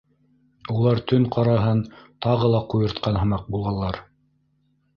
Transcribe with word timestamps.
Улар 0.75 1.01
төн 1.11 1.27
ҡараһын 1.35 1.83
тағы 2.27 2.51
ла 2.55 2.63
ҡуйыртҡан 2.73 3.23
һымаҡ 3.25 3.47
булалар. 3.57 4.05